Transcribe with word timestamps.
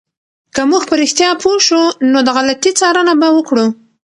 که 0.53 0.61
موږ 0.69 0.83
په 0.89 0.95
رښتیا 1.01 1.29
پوه 1.41 1.57
شو، 1.67 1.81
نو 2.11 2.19
د 2.23 2.29
غلطي 2.37 2.71
څارنه 2.79 3.13
به 3.21 3.27
وکړو. 3.37 3.65